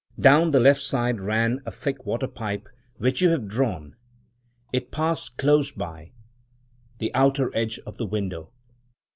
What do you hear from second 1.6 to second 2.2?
a thick